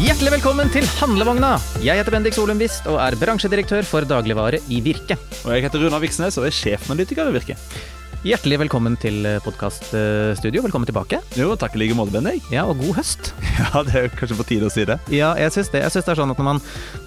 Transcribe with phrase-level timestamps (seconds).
[0.00, 1.58] Hjertelig velkommen til Handlevogna!
[1.84, 5.18] Jeg heter Bendik Solumvist og er bransjedirektør for dagligvare i Virke.
[5.44, 7.56] Og jeg heter Runar Viksnes og er sjefanalytiker i Virke.
[8.20, 10.60] Hjertelig velkommen til podkaststudio.
[10.66, 11.22] Velkommen tilbake.
[11.40, 12.44] Jo, takk i like måte, Bendik.
[12.52, 13.30] Ja, og god høst.
[13.60, 14.94] Ja, det er kanskje på tide å si det.
[15.12, 15.80] Ja, jeg syns det.
[15.84, 16.60] Jeg synes det er sånn at når man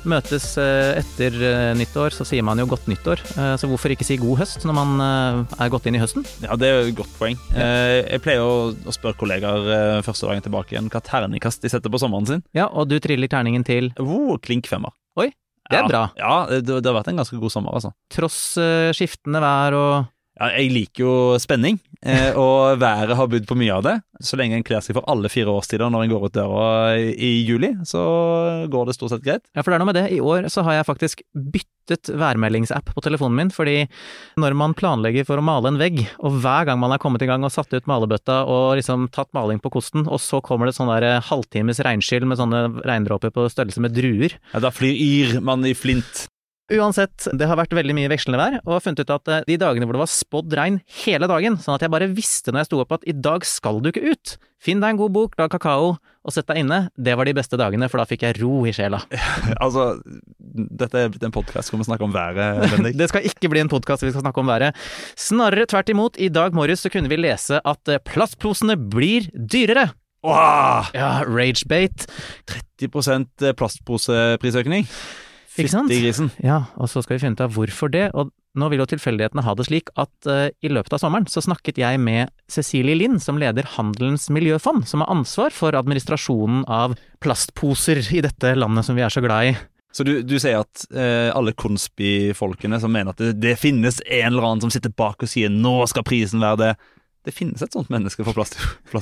[0.10, 3.22] møtes eh, etter eh, nyttår, så sier man jo godt nyttår.
[3.34, 6.26] Eh, Så hvorfor ikke si god høst når man eh, er gått inn i høsten?
[6.46, 7.38] Ja, det er et godt poeng.
[7.58, 8.54] Eh, Jeg pleier å,
[8.94, 12.46] spørre kollegaer eh, første dagen tilbake igjen hva terningkast de setter på sommeren sin.
[12.58, 14.94] Ja, og du triller terningen til Oh, klink femmer.
[15.18, 15.30] Oi,
[15.70, 16.04] det er ja, bra.
[16.22, 17.94] Ja, det, det har vært en ganske god sommer, altså.
[18.14, 19.94] tross eh, skiftende vær og
[20.34, 23.94] Ja, jeg liker jo spenning, eh, og været har budt på mye av det.
[24.24, 26.66] Så lenge en kler seg for alle fire årstider når en går ut døra
[26.98, 28.02] i, i juli, så
[28.72, 29.46] går det stort sett greit.
[29.54, 30.08] Ja, for det er noe med det.
[30.16, 33.84] I år så har jeg faktisk byttet værmeldingsapp på telefonen min, fordi
[34.42, 37.30] når man planlegger for å male en vegg, og hver gang man er kommet i
[37.30, 40.78] gang og satt ut malebøtta og liksom tatt maling på kosten, og så kommer det
[40.80, 44.40] sånn der eh, halvtimes regnskyll med sånne regndråper på størrelse med druer.
[44.56, 46.26] Ja, da flyr man i flint.
[46.72, 49.42] Uansett, det har vært veldig mye vekslende vær, og jeg har funnet ut at eh,
[49.50, 52.64] de dagene hvor det var spådd regn hele dagen, sånn at jeg bare visste når
[52.64, 54.36] jeg sto opp at i dag skal du ikke ut.
[54.64, 56.78] Finn deg en god bok, lag kakao og sett deg inne.
[56.96, 59.02] Det var de beste dagene, for da fikk jeg ro i sjela.
[59.64, 59.98] Altså,
[60.40, 62.96] dette er blitt en podkast hvor vi snakker om været, Bendik.
[63.02, 64.80] Det skal ikke bli en podkast vi skal snakke om været.
[65.20, 69.90] Snarere tvert imot, i dag morges så kunne vi lese at eh, plastposene blir dyrere.
[70.24, 70.96] Åh!
[70.96, 72.08] Ja, ragebate.
[72.80, 74.88] 30 plastposeprisøkning.
[75.58, 75.92] Ikke sant?
[75.92, 76.32] Fytti grisen.
[76.44, 78.08] Ja, og så skal vi finne ut av hvorfor det.
[78.18, 81.44] Og nå vil jo tilfeldighetene ha det slik at uh, i løpet av sommeren så
[81.46, 86.98] snakket jeg med Cecilie Lind, som leder Handelens miljøfond, som har ansvar for administrasjonen av
[87.24, 89.54] plastposer i dette landet som vi er så glad i.
[89.94, 94.32] Så du, du sier at uh, alle konspifolkene som mener at det, det finnes en
[94.32, 96.92] eller annen som sitter bak og sier 'nå skal prisen være det',
[97.24, 98.58] det finnes et sånt menneske for plast,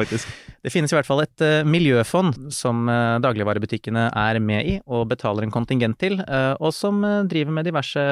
[0.00, 0.28] faktisk.
[0.64, 5.08] Det finnes i hvert fall et uh, miljøfond som uh, dagligvarebutikkene er med i og
[5.12, 7.00] betaler en kontingent til, uh, og som
[7.30, 8.02] driver med diverse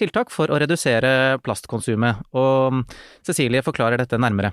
[0.00, 2.26] tiltak for å redusere plastkonsumet.
[2.36, 2.86] Og um,
[3.26, 4.52] Cecilie forklarer dette nærmere.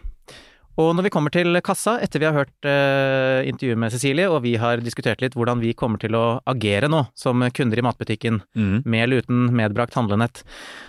[0.82, 4.42] Og når vi kommer til kassa, etter vi har hørt eh, intervjuet med Cecilie, og
[4.42, 8.42] vi har diskutert litt hvordan vi kommer til å agere nå som kunder i matbutikken,
[8.56, 10.42] med eller uten medbrakt handlenett,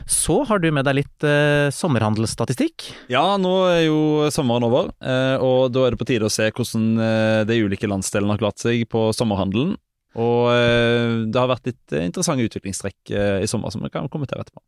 [0.09, 2.89] så har du med deg litt eh, sommerhandelsstatistikk.
[3.13, 4.01] Ja, nå er jo
[4.33, 7.91] sommeren over, eh, og da er det på tide å se hvordan eh, de ulike
[7.91, 9.77] landsdelene har klart seg på sommerhandelen.
[10.15, 14.47] Og eh, det har vært litt interessante utviklingstrekk eh, i sommer som vi kan kommentere
[14.47, 14.65] etterpå.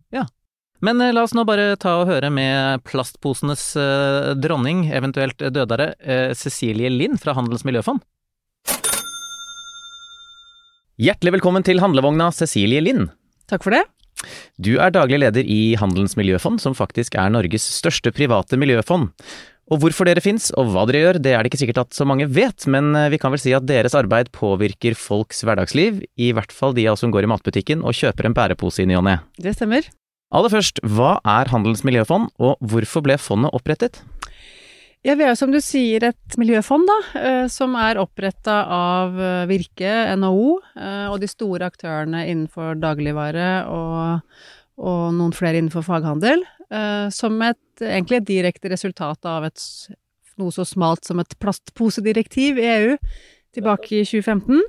[0.85, 5.95] Men eh, la oss nå bare ta og høre med plastposenes eh, dronning, eventuelt dødare,
[6.01, 8.05] eh, Cecilie Lind fra Handels miljøfond.
[11.01, 13.11] Hjertelig velkommen til handlevogna, Cecilie Lind.
[13.49, 13.85] Takk for det.
[14.57, 19.13] Du er daglig leder i Handelens miljøfond, som faktisk er Norges største private miljøfond.
[19.67, 22.07] Og hvorfor dere fins, og hva dere gjør, det er det ikke sikkert at så
[22.09, 26.55] mange vet, men vi kan vel si at deres arbeid påvirker folks hverdagsliv, i hvert
[26.55, 29.09] fall de av oss som går i matbutikken og kjøper en bærepose i ny og
[29.11, 29.19] ne.
[29.43, 29.91] Det stemmer.
[30.35, 34.01] Aller først, hva er Handelens miljøfond, og hvorfor ble fondet opprettet?
[35.07, 39.21] Ja, vi er jo som du sier et miljøfond, da, eh, som er oppretta av
[39.23, 44.41] eh, Virke, NHO eh, og de store aktørene innenfor dagligvare og,
[44.83, 46.43] og noen flere innenfor faghandel,
[47.15, 49.63] som et, egentlig et direkte resultat av et,
[50.43, 52.97] noe så smalt som et plastposedirektiv i EU
[53.55, 54.65] tilbake i 2015.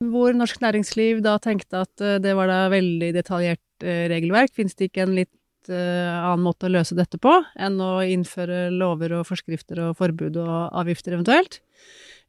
[0.00, 4.54] Hvor norsk næringsliv da tenkte at eh, det var da veldig detaljert eh, regelverk.
[4.56, 8.70] Fins det ikke en litt eh, annen måte å løse dette på enn å innføre
[8.72, 11.60] lover og forskrifter og forbud og avgifter eventuelt?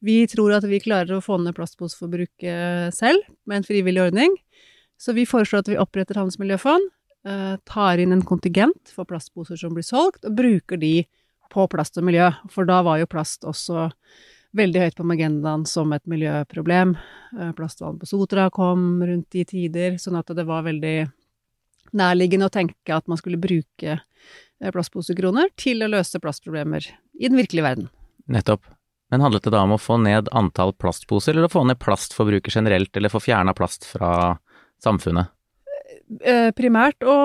[0.03, 4.35] Vi tror at vi klarer å få ned plastposeforbruket selv med en frivillig ordning.
[4.99, 6.89] Så vi foreslår at vi oppretter handelsmiljøfond,
[7.69, 11.03] tar inn en kontingent for plastposer som blir solgt, og bruker de
[11.53, 12.31] på plast og miljø.
[12.49, 13.91] For da var jo plast også
[14.57, 16.95] veldig høyt på agendaen som et miljøproblem.
[17.37, 20.97] Eh, Plastvann på Sotra kom rundt de tider, sånn at det var veldig
[21.97, 26.87] nærliggende å tenke at man skulle bruke eh, plastposekroner til å løse plastproblemer
[27.19, 27.91] i den virkelige verden.
[28.31, 28.63] Nettopp.
[29.11, 32.55] Men handlet det da om å få ned antall plastposer, eller å få ned plastforbruket
[32.55, 34.37] generelt, eller få fjerna plast fra
[34.83, 35.33] samfunnet?
[36.23, 37.15] Eh, Primært å,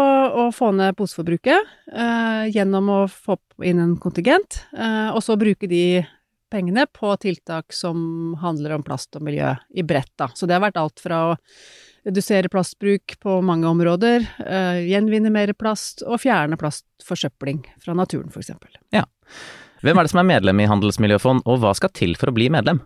[0.47, 5.71] å få ned poseforbruket eh, gjennom å få inn en kontingent, eh, og så bruke
[5.71, 6.03] de
[6.51, 10.29] pengene på tiltak som handler om plast og miljø i bredt, da.
[10.35, 11.37] Så det har vært alt fra å
[12.07, 18.41] redusere plastbruk på mange områder, eh, gjenvinne mer plast og fjerne plastforsøpling fra naturen, for
[18.41, 18.71] eksempel.
[19.83, 22.49] Hvem er det som er medlem i Handelsmiljøfond, og hva skal til for å bli
[22.49, 22.81] medlem?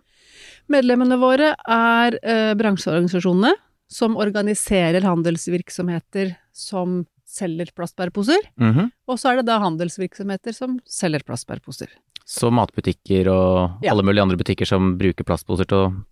[0.68, 3.52] Medlemmene våre er eh, bransjeorganisasjonene
[3.90, 8.90] som organiserer handelsvirksomheter som selger plastbæreposer, Mhm.
[9.06, 11.88] og så er det da handelsvirksomheter som selger plastbæreposer.
[12.30, 13.90] Så matbutikker og Ja.
[13.92, 16.04] alle mulige andre butikker som bruker plastposer til å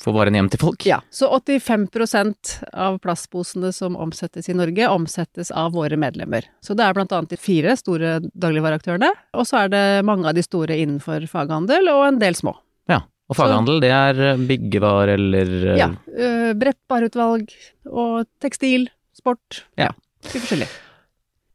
[0.00, 0.84] få varene hjem til folk?
[0.88, 6.42] Ja, så 85% av plastposene som omsettes i Norge, omsettes av våre medlemmer.
[6.64, 10.34] Så det er blant annet de fire store dagligvareaktørene, og så er det mange av
[10.34, 12.56] de store innenfor faghandel, og en del små.
[12.88, 13.02] Ja.
[13.30, 15.90] Og faghandel, det er byggevar eller eh, Ja.
[16.18, 17.46] øh, Bredt bareutvalg
[17.86, 19.62] og tekstil, sport.
[19.78, 19.92] Ja.
[20.24, 20.68] Litt forskjellig.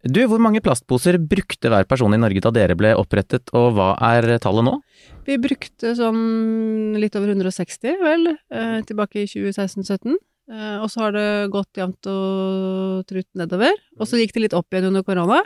[0.06, 3.88] Du, hvor mange plastposer brukte hver person i Norge da dere ble opprettet, og hva
[4.13, 4.75] er tallet nå?
[5.25, 10.19] Vi brukte sånn litt over 160, vel, eh, tilbake i 2016-2017.
[10.46, 13.74] Eh, og så har det gått jevnt og trutt nedover.
[13.98, 15.42] Og så gikk det litt opp igjen under korona,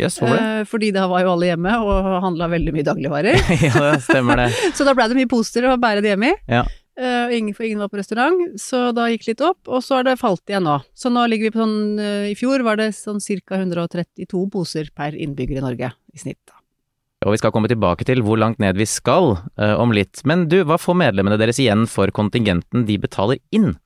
[0.00, 0.32] yes, det?
[0.32, 3.36] eh, fordi da var jo alle hjemme og handla veldig mye dagligvarer.
[3.68, 4.50] ja, det stemmer det.
[4.78, 6.38] så da blei det mye poser å bære det hjemme i.
[6.48, 6.64] Ja.
[6.98, 10.00] Eh, ingen, for ingen var på restaurant, så da gikk det litt opp, og så
[10.00, 10.80] har det falt igjen nå.
[10.98, 13.60] Så nå ligger vi på sånn eh, I fjor var det sånn ca.
[13.60, 16.54] 132 poser per innbygger i Norge i snitt.
[17.26, 20.24] Og vi skal komme tilbake til hvor langt ned vi skal eh, om litt.
[20.26, 23.76] Men du, hva får medlemmene deres igjen for kontingenten de betaler inn?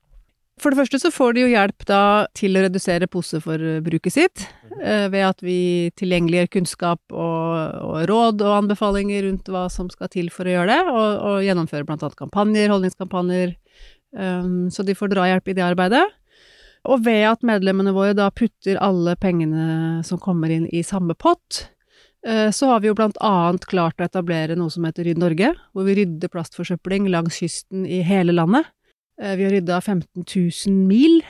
[0.61, 2.03] For det første så får de jo hjelp da
[2.37, 4.45] til å redusere poseforbruket sitt,
[4.83, 10.13] eh, ved at vi tilgjengeliggjør kunnskap og, og råd og anbefalinger rundt hva som skal
[10.13, 13.55] til for å gjøre det, og, og gjennomfører blant annet kampanjer, holdningskampanjer,
[14.13, 16.05] um, så de får drahjelp i det arbeidet.
[16.91, 21.69] Og ved at medlemmene våre da putter alle pengene som kommer inn i samme pott,
[22.27, 25.55] eh, så har vi jo blant annet klart å etablere noe som heter Rydd Norge,
[25.73, 28.69] hvor vi rydder plastforsøpling langs kysten i hele landet.
[29.21, 30.25] Eh, Vi har rydda 15
[30.67, 31.23] 000 mil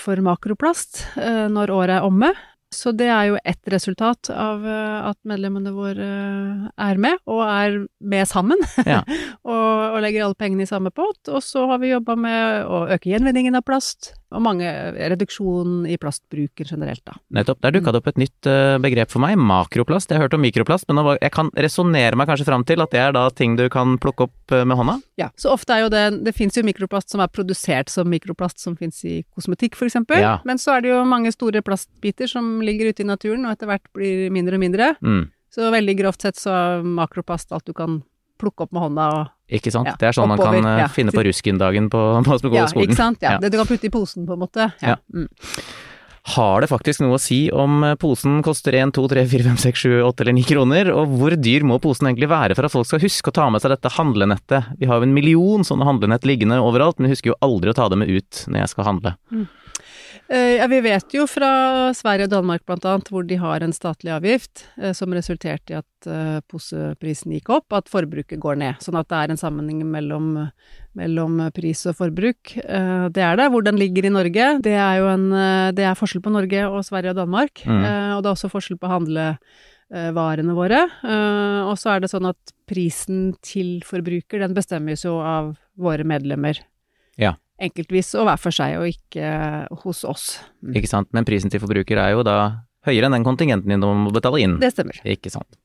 [0.00, 2.32] for makroplast eh, når året er omme.
[2.74, 7.44] Så det er jo ett resultat av eh, at medlemmene våre eh, er med, og
[7.46, 8.60] er med sammen.
[8.84, 9.02] Ja.
[9.50, 11.22] og, og legger alle pengene i samme pott.
[11.30, 14.68] Og så har vi jobba med å øke gjenvinningen av plast, og mange
[15.12, 17.16] reduksjon i plastbruken generelt, da.
[17.34, 17.60] Nettopp.
[17.62, 20.10] Der dukka det opp et nytt eh, begrep for meg, makroplast.
[20.10, 23.02] Jeg har hørt om mikroplast, men jeg kan resonnere meg kanskje fram til at det
[23.02, 24.98] er da ting du kan plukke opp eh, med hånda?
[25.20, 28.58] Ja, så ofte er jo det Det fins jo mikroplast som er produsert som mikroplast,
[28.62, 30.00] som fins i kosmetikk f.eks.
[30.18, 30.38] Ja.
[30.44, 33.70] Men så er det jo mange store plastbiter som ligger ute i naturen, og etter
[33.70, 34.90] hvert blir mindre og mindre.
[35.04, 35.22] Mm.
[35.54, 38.02] Så veldig grovt sett så er makropast alt du kan
[38.40, 39.86] plukke opp med hånda og Ikke sant?
[39.86, 40.90] Ja, det er sånn man kan eh, ja.
[40.90, 42.88] finne på ruskendagen på, på, Ja, skolen.
[42.88, 43.22] ikke sant?
[43.22, 43.42] Ja, Ja.
[43.42, 44.72] Det du kan putte i posen, på en måte.
[44.82, 44.96] Ja.
[45.12, 45.28] Mm.
[46.34, 49.58] Har det faktisk noe å si om eh, posen koster 1, 2, 3, 4, 5,
[49.60, 52.72] 6, 7, 8 eller 9 kroner, og hvor dyr må posen egentlig være for at
[52.72, 54.72] folk skal huske å ta med seg dette handlenettet?
[54.80, 57.76] Vi har jo en million sånne handlenett liggende overalt, men vi husker jo aldri å
[57.76, 59.14] ta dem med ut når jeg skal handle.
[59.36, 59.44] Eh,
[60.28, 64.62] Ja, vi vet jo fra Sverige og Danmark annet, hvor de har en statlig avgift
[64.80, 68.80] eh, som resulterte i at eh, poseprisen gikk opp, at forbruket går ned.
[68.80, 70.30] Sånn at det er en sammenheng mellom,
[70.96, 72.54] mellom pris og forbruk.
[72.64, 73.50] Eh, Det er det.
[73.52, 76.64] Hvor den ligger i Norge, det er jo en eh, Det er forskjell på Norge
[76.70, 77.60] og Sverige og Danmark.
[77.68, 77.84] Mm.
[77.84, 80.86] Eh, Og det er også forskjell på handlevarene våre.
[81.04, 86.04] Eh, Og så er det sånn at prisen til forbruker, den bestemmes jo av våre
[86.04, 86.64] medlemmer.
[87.20, 87.34] Ja.
[87.64, 89.32] Enkeltvis og hver for seg, og ikke
[89.84, 90.28] hos oss.
[90.74, 91.10] Ikke sant?
[91.16, 92.38] Men prisen til forbruker er jo da
[92.84, 94.58] høyere enn den kontingenten din må betale inn.
[94.62, 95.00] Det stemmer.
[95.08, 95.56] Ikke sant.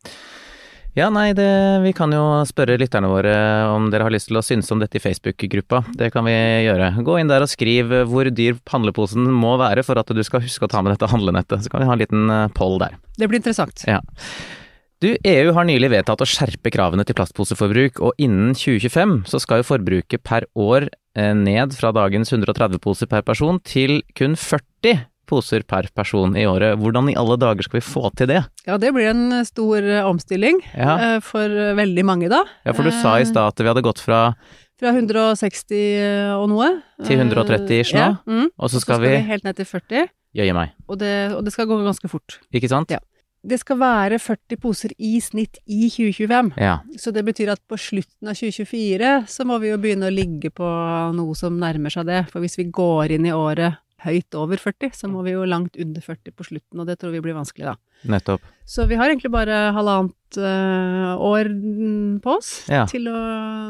[0.97, 1.45] Ja, nei, det,
[1.83, 3.33] vi kan jo spørre lytterne våre
[3.69, 5.83] om dere har lyst til å synse om dette i Facebook-gruppa.
[5.99, 6.33] Det kan vi
[6.65, 6.89] gjøre.
[7.05, 10.65] Gå inn der og skriv hvor dyr handleposen må være for at du skal huske
[10.65, 11.61] å ta med dette handlenettet.
[11.63, 12.97] Så kan vi ha en liten eh, poll der.
[13.21, 13.85] Det blir interessant.
[13.87, 14.01] Ja.
[14.99, 19.61] Du, EU har nylig vedtatt å skjerpe kravene til plastposeforbruk, og innen 2025 så skal
[19.61, 25.05] jo forbruket per år eh, ned fra dagens 130 poser per person til kun 40
[25.29, 26.75] poser per person i året.
[26.81, 28.41] Hvordan i alle dager skal vi få til det?
[28.67, 30.97] Ja, det blir en stor eh, omstilling Ja.
[31.15, 31.47] eh, for
[31.79, 32.41] veldig mange, da.
[32.67, 34.33] Ja, for du sa i stad at vi hadde gått fra
[34.79, 36.67] Fra 160 og noe.
[37.07, 38.03] Til 130 ish nå?
[38.03, 38.49] Ja, mm.
[38.59, 41.65] Og så skal vi helt ned til 40, Jøye meg, og det, og det skal
[41.71, 42.35] gå ganske fort.
[42.53, 42.91] ikke sant?
[42.93, 42.99] Ja.
[43.41, 46.51] Det skal være 40 poser i snitt i 2025.
[46.59, 46.79] Ja.
[46.99, 50.51] Så det betyr at på slutten av 2024 så må vi jo begynne å ligge
[50.51, 50.67] på
[51.15, 52.25] noe som nærmer seg det.
[52.33, 55.75] For hvis vi går inn i året høyt over 40, så må vi jo langt
[55.79, 57.73] under 40 på slutten, og det tror vi blir vanskelig da.
[58.07, 58.43] Nettopp.
[58.63, 62.85] Så vi har egentlig bare halvannet eh, år mm, på oss Ja.
[62.87, 63.17] til å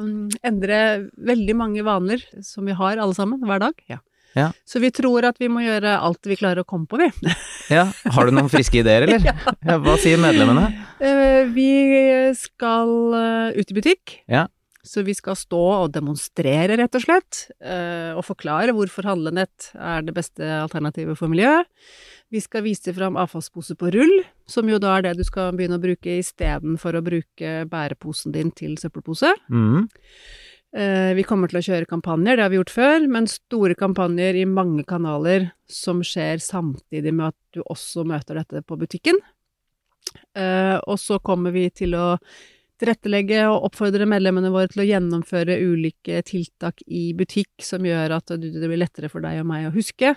[0.06, 0.78] mm, endre
[1.18, 3.74] veldig mange vaner som vi har alle sammen, hver dag.
[3.90, 3.98] Ja.
[4.38, 4.52] Ja.
[4.68, 7.10] Så vi tror at vi må gjøre alt vi klarer å komme på, vi.
[7.70, 9.26] Ja, har du noen friske ideer, eller?
[9.70, 10.70] Ja, hva sier medlemmene?
[10.98, 11.70] Eh, vi
[12.38, 14.20] skal eh, ut i butikk.
[14.30, 14.48] Ja.
[14.86, 20.06] Så vi skal stå og demonstrere, rett og slett, eh, og forklare hvorfor handlenett er
[20.08, 21.68] det beste alternativet for miljøet.
[22.32, 24.16] Vi skal vise fram avfallspose på rull,
[24.50, 28.54] som jo da er det du skal begynne å bruke istedenfor å bruke bæreposen din
[28.56, 29.34] til søppelpose.
[29.50, 29.90] Mhm.
[30.76, 34.38] Eh, Vi kommer til å kjøre kampanjer, det har vi gjort før, men store kampanjer
[34.38, 39.18] i mange kanaler som skjer samtidig med at du også møter dette på butikken.
[40.36, 42.20] Eh, Og så kommer vi til å
[42.80, 48.28] tilrettelegge og oppfordre medlemmene våre til å gjennomføre ulike tiltak i butikk som gjør at
[48.40, 50.16] det blir lettere for deg og meg å huske.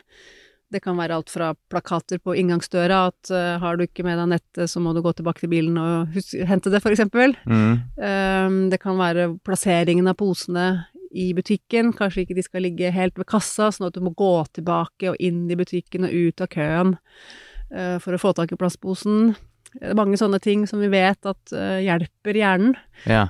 [0.73, 4.31] Det kan være alt fra plakater på inngangsdøra at uh, har du ikke med deg
[4.33, 6.17] nettet, så må du gå tilbake til bilen og
[6.49, 7.35] hente det, for eksempel.
[7.45, 7.75] Mm.
[8.01, 10.67] Um, det kan være plasseringen av posene
[11.13, 11.93] i butikken.
[11.93, 15.21] Kanskje ikke de skal ligge helt ved kassa, sånn at du må gå tilbake og
[15.21, 19.35] inn i butikken og ut av køen uh, for å få tak i plastposen.
[19.77, 22.77] Det er mange sånne ting som vi vet at uh, hjelper hjernen
[23.09, 23.27] Ja.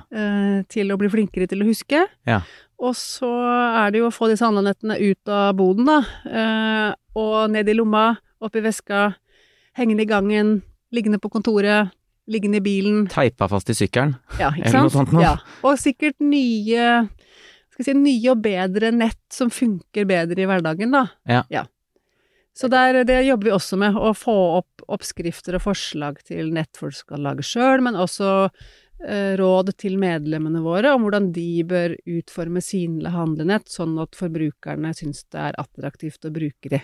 [0.69, 2.05] til å bli flinkere til å huske.
[2.29, 2.43] Ja.
[2.83, 3.29] Og så
[3.79, 6.01] er det jo å få disse handlenettene ut av boden, da.
[7.19, 9.11] Og ned i lomma, opp i veska,
[9.77, 10.55] hengende i gangen,
[10.93, 11.93] liggende på kontoret,
[12.29, 13.05] liggende i bilen.
[13.11, 14.15] Teipa fast i sykkelen.
[14.39, 15.23] Ja, Eller noe sånt noe.
[15.25, 15.35] Ja.
[15.65, 17.07] Og sikkert nye
[17.81, 21.07] si, nye og bedre nett som funker bedre i hverdagen, da.
[21.25, 21.65] Ja.
[22.53, 26.77] Så der, det jobber vi også med, å få opp oppskrifter og forslag til nett
[26.77, 28.29] folk skal lage sjøl, men også
[29.07, 34.93] eh, råd til medlemmene våre om hvordan de bør utforme sine handlenett, sånn at forbrukerne
[34.97, 36.83] syns det er attraktivt å bruke de.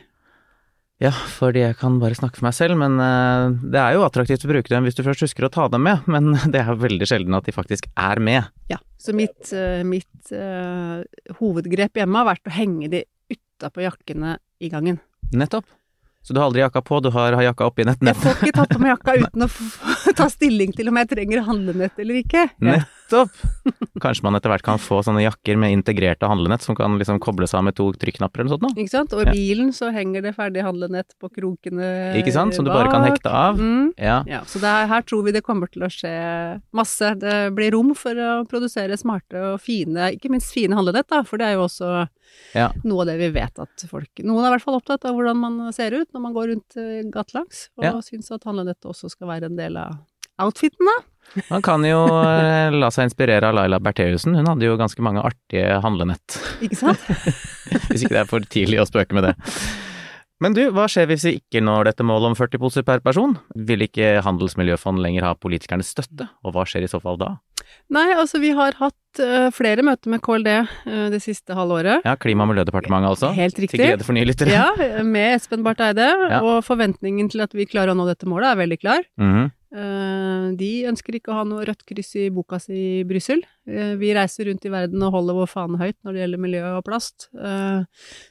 [0.99, 4.43] Ja, fordi jeg kan bare snakke for meg selv, men eh, det er jo attraktivt
[4.43, 7.07] å bruke dem hvis du først husker å ta dem med, men det er veldig
[7.07, 8.49] sjelden at de faktisk er med.
[8.71, 8.81] Ja.
[8.99, 10.99] Så mitt, eh, mitt uh,
[11.39, 14.99] hovedgrep hjemme har vært å henge de utapå jakkene i gangen.
[15.31, 15.69] Nettopp.
[16.19, 18.73] Så du har aldri jakka på, du har, har jakka oppi Jeg får ikke tatt
[18.75, 19.49] på meg jakka uten å
[20.19, 22.49] ta stilling til om jeg trenger handlenett eller ikke.
[23.09, 23.31] Nettopp!
[24.03, 27.53] Kanskje man etter hvert kan få sånne jakker med integrerte handlenett som kan liksom kobles
[27.57, 28.83] av med to trykknapper eller noe sånt nå.
[28.83, 29.13] Ikke sant?
[29.17, 31.89] Og i bilen så henger det ferdig handlenett på krokene
[32.19, 32.55] Ikke sant?
[32.55, 33.57] Som du bare kan hekte av.
[33.59, 33.89] Mm.
[33.97, 34.19] Ja.
[34.29, 36.13] Ja, så er, her tror vi det kommer til å skje
[36.75, 37.11] masse.
[37.19, 41.41] Det blir rom for å produsere smarte og fine, ikke minst fine handlenett, da, for
[41.41, 41.91] det er jo også
[42.53, 42.67] Ja.
[42.85, 45.37] noe av det vi vet at folk Noen er i hvert fall opptatt av hvordan
[45.41, 47.93] man ser ut når man går rundt eh, gatelangs, og Ja.
[48.05, 49.97] syns at handlenettet også skal være en del av
[50.39, 50.97] outfiten, da.
[51.49, 55.21] Man kan jo eh, la seg inspirere av Laila Bertheussen, hun hadde jo ganske mange
[55.25, 56.39] artige handlenett.
[56.65, 57.03] Ikke sant?
[57.91, 59.35] Hvis ikke det er for tidlig å spøke med det.
[60.39, 63.33] Men du, hva skjer hvis vi ikke når dette målet om 40 poser per person?
[63.67, 67.33] Vil ikke Handelsmiljøfond lenger ha politikernes støtte, og hva skjer i så fall da?
[67.91, 72.07] Nei, altså vi har hatt uh, flere møter med KLD uh, det siste halvåret.
[72.07, 73.33] Ja, Klima- og miljødepartementet altså?
[73.35, 73.81] Helt riktig.
[73.81, 74.55] Til glede for nye lyttere?
[74.55, 76.39] Ja, med Espen Barth Eide, Ja.
[76.39, 79.03] og forventningen til at vi klarer å nå dette målet er veldig klar.
[79.19, 79.49] Mhm.
[79.51, 83.43] Eh, De ønsker ikke å ha noe rødt kryss i boka si i Brussel.
[83.69, 86.63] Eh, Vi reiser rundt i verden og holder vår fane høyt når det gjelder miljø
[86.79, 87.27] og plast.
[87.37, 87.83] Eh,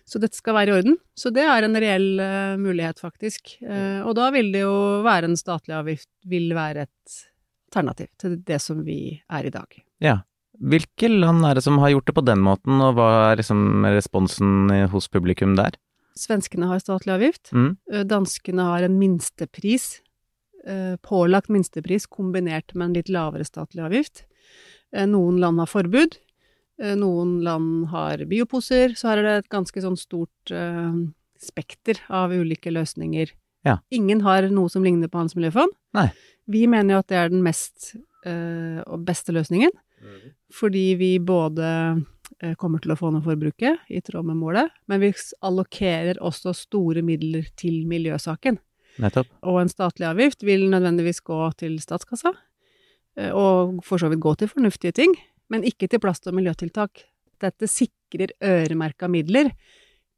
[0.05, 0.97] Så dette skal være i orden.
[1.17, 3.57] Så det er en reell eh, mulighet, faktisk.
[3.63, 7.19] Eh, Og da vil det jo være en statlig avgift, vil være et
[7.71, 9.67] alternativ til det som vi er i dag.
[10.01, 10.17] Ja.
[10.59, 13.85] Hvilke land er det som har gjort det på den måten, og hva er liksom
[13.87, 15.77] responsen eh, hos publikum der?
[16.19, 17.53] Svenskene har statlig avgift.
[17.55, 17.77] Mm.
[17.93, 20.08] Eh, Danskene har en minstepris, eh,
[21.07, 24.25] pålagt minstepris kombinert med en litt lavere statlig avgift.
[24.95, 26.17] Eh, Noen land har forbud,
[26.83, 30.95] eh, noen land har bioposer, så her er det et ganske sånn stort eh,
[31.39, 33.33] spekter av ulike løsninger.
[33.67, 33.79] Ja.
[33.91, 35.75] Ingen har noe som ligner på Hans miljøfond.
[35.97, 36.09] Nei.
[36.49, 37.93] Vi mener jo at det er den mest
[38.25, 39.75] eh, og beste løsningen,
[40.55, 41.67] fordi vi både
[42.41, 45.11] eh, kommer til å få ned forbruket i tråd med målet, men vi
[45.45, 48.61] allokerer også store midler til miljøsaken.
[49.03, 49.31] Nettopp.
[49.47, 52.33] Og en statlig avgift vil nødvendigvis gå til statskassa,
[53.19, 55.15] eh, og for så vidt gå til fornuftige ting,
[55.49, 57.05] men ikke til plast- og miljøtiltak.
[57.39, 59.53] Dette sikrer øremerka midler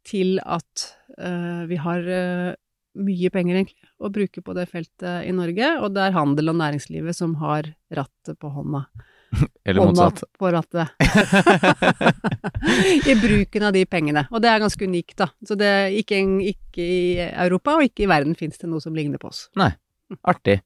[0.09, 0.87] til at
[1.21, 2.57] uh, vi har uh,
[2.97, 6.59] mye penger, egentlig, å bruke på det feltet i Norge, og det er handel og
[6.59, 8.87] næringslivet som har rattet på hånda.
[9.65, 10.31] Eller Hånda motsatt.
[10.39, 10.89] på rattet.
[13.11, 14.27] I bruken av de pengene.
[14.31, 15.31] Og det er ganske unikt, da.
[15.47, 16.21] Så det er ikke,
[16.53, 19.47] ikke i Europa, og ikke i verden fins det noe som ligner på oss.
[19.61, 19.73] Nei.
[20.27, 20.59] Artig.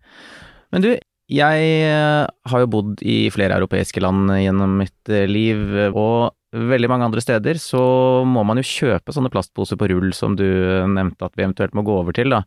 [0.73, 0.94] Men du,
[1.33, 5.61] jeg eh, har jo bodd i flere europeiske land gjennom mitt eh, liv,
[5.92, 7.83] og veldig mange andre steder så
[8.28, 11.85] må man jo kjøpe sånne plastposer på rull som du nevnte at vi eventuelt må
[11.87, 12.44] gå over til, da.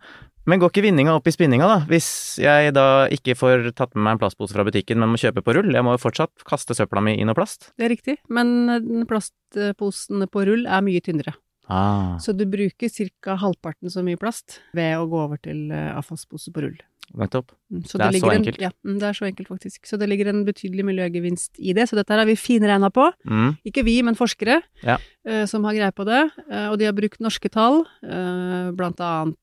[0.47, 1.77] Men går ikke vinninga opp i spinninga, da?
[1.89, 2.07] Hvis
[2.39, 5.53] jeg da ikke får tatt med meg en plastpose fra butikken, men må kjøpe på
[5.57, 5.73] rull?
[5.75, 7.73] Jeg må jo fortsatt kaste søpla mi i noe plast.
[7.77, 11.35] Det er riktig, men plastposene på rull er mye tynnere.
[11.67, 12.87] Ah, Så du bruker
[13.21, 13.35] ca.
[13.35, 16.77] halvparten så mye plast ved å gå over til eh, avfallspose på rull.
[17.17, 17.51] nettopp.
[17.71, 18.57] Mm, Det er så enkelt.
[18.57, 18.63] en-.
[18.63, 19.85] Ja, mm, det er så enkelt faktisk.
[19.87, 21.87] Så det ligger en betydelig miljøgevinst i det.
[21.89, 23.11] Så dette her har vi finregna på.
[23.27, 24.97] Mm, Ikke vi, men forskere Ja.
[25.27, 26.31] uh, som har greie på det.
[26.51, 29.35] Uh, og de har brukt norske tall, uh, blant annet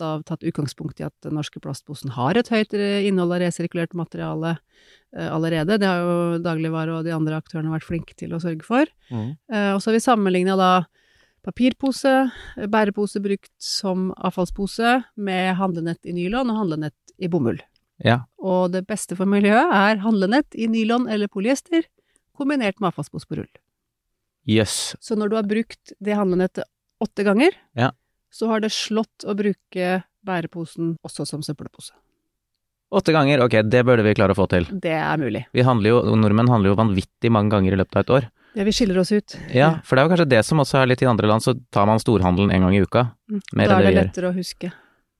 [0.00, 4.56] da tatt utgangspunkt i at den norske plastposen har et høyt innhold av resirkulert materiale
[4.56, 5.78] eh, allerede.
[5.80, 8.88] Det har jo dagligvare og de andre aktørene vært flinke til å sørge for.
[9.10, 9.36] mm.
[9.52, 10.72] Eh, og så har vi sammenligna da
[11.46, 12.14] papirpose,
[12.68, 17.60] bærepose brukt som avfallspose, med handlenett i nylon og handlenett i bomull.
[18.04, 18.22] Ja.
[18.38, 21.86] Og det beste for miljøet er handlenett i nylon eller polyester,
[22.38, 23.50] kombinert med avfallspose på rull.
[24.48, 24.96] Yes.
[25.00, 26.68] Så når du har brukt det handlenettet
[27.02, 27.92] åtte ganger, Ja.
[28.30, 31.94] Så har det slått å bruke bæreposen også som søppelpose.
[32.88, 34.64] Åtte ganger, ok, det burde vi klare å få til.
[34.72, 35.44] Det er mulig.
[35.52, 38.28] Vi handler jo, nordmenn handler jo vanvittig mange ganger i løpet av et år.
[38.56, 39.36] Ja, vi skiller oss ut.
[39.52, 41.52] Ja, for det er jo kanskje det som også er litt i andre land, så
[41.74, 43.10] tar man storhandelen en gang i uka.
[43.28, 43.42] Mm.
[43.60, 44.72] Mer da er det det lettere å huske.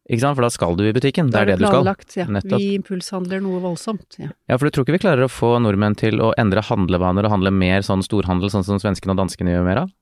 [0.08, 1.82] Ikke sant, for da skal du i butikken, det Da er det du skal.
[1.82, 2.24] planlagt, ja.
[2.32, 2.56] Nettopp.
[2.56, 4.16] Vi impulshandler noe voldsomt.
[4.16, 4.30] Ja.
[4.48, 7.34] Ja, for du tror ikke vi klarer å få nordmenn til å endre handlevaner og
[7.36, 9.92] handle mer sånn storhandel, sånn som svenskene og danskene gjør mer av?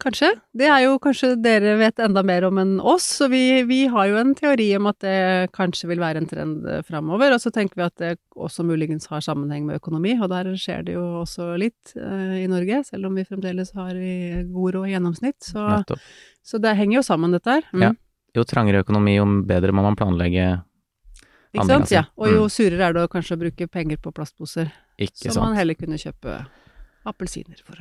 [0.00, 0.30] Kanskje.
[0.56, 4.06] Det er jo kanskje dere vet enda mer om enn oss, så vi, vi har
[4.08, 7.34] jo en teori om at det kanskje vil være en trend eh, framover.
[7.36, 10.86] Og så tenker vi at det også muligens har sammenheng med økonomi, og der skjer
[10.88, 13.92] det jo også litt eh, i Norge, selv om vi fremdeles har
[14.48, 15.38] god råd i gjennomsnitt.
[15.52, 15.66] Så,
[16.42, 17.68] så det henger jo sammen, dette her.
[17.76, 17.84] Mm.
[17.90, 17.92] Ja.
[18.40, 20.48] Jo trangere økonomi, jo bedre må man planlegge,
[21.50, 21.90] Ikke sant?
[21.90, 22.04] Ja.
[22.16, 22.52] Og jo Mm.
[22.54, 25.44] surere er det å kanskje bruke penger på plastposer, ikke så sant.
[25.48, 26.36] man heller kunne kjøpe
[27.10, 27.74] appelsiner for,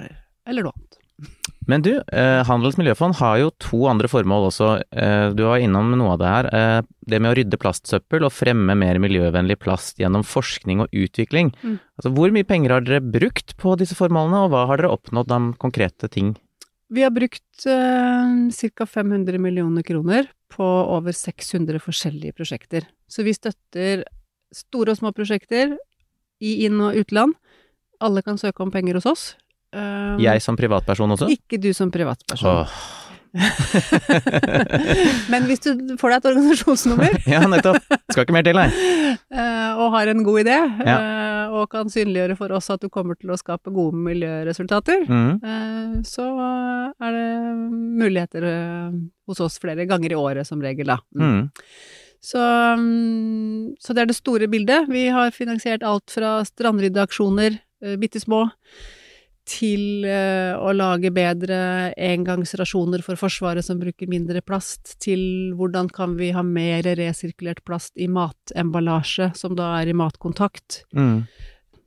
[0.50, 0.98] eller noe annet.
[1.70, 4.70] Men du, eh, Handels miljøfond har jo to andre formål også.
[4.90, 6.48] Eh, du var innom noe av det her.
[6.58, 11.52] Eh, det med å rydde plastsøppel og fremme mer miljøvennlig plast gjennom forskning og utvikling.
[11.62, 11.76] Mm.
[12.00, 15.36] Altså, hvor mye penger har dere brukt på disse formålene, og hva har dere oppnådd
[15.36, 16.32] av konkrete ting?
[16.90, 18.88] Vi har brukt eh, ca.
[18.90, 22.88] 500 millioner kroner på over 600 forskjellige prosjekter.
[23.06, 24.08] Så vi støtter
[24.50, 25.78] store og små prosjekter
[26.42, 27.38] i inn- og utland.
[28.02, 29.28] Alle kan søke om penger hos oss.
[29.74, 31.28] Um, Jeg som privatperson også?
[31.30, 32.64] Ikke du som privatperson.
[32.66, 32.96] Åh.
[35.30, 37.78] Men hvis du får deg et organisasjonsnummer ja, nettopp.
[38.10, 38.70] Skal ikke mer til, nei.
[39.30, 40.56] eh, og har en god idé,
[40.88, 40.96] Ja.
[40.98, 45.32] eh, og kan synliggjøre for oss at du kommer til å skape gode miljøresultater, Mm.
[45.44, 46.26] Eh, så
[47.02, 47.30] er det
[48.02, 48.42] muligheter
[49.30, 50.98] hos oss flere ganger i året som regel, da.
[51.18, 51.50] Mm.
[52.22, 52.40] Så,
[52.78, 54.90] mm, så det er det store bildet.
[54.92, 57.60] Vi har finansiert alt fra strandryddeaksjoner,
[58.02, 58.50] bitte små,
[59.50, 61.57] til eh, å lage bedre
[61.98, 67.98] engangsrasjoner for Forsvaret som bruker mindre plast, til hvordan kan vi ha mer resirkulert plast
[67.98, 70.83] i matemballasje, som da er i matkontakt.
[70.94, 71.24] Mm.